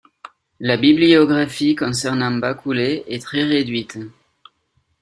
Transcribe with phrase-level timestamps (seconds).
[0.59, 3.99] La bibliographie concernant Bakule est très réduite.